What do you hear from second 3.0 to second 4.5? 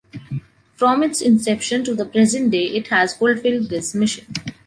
fulfilled this mission.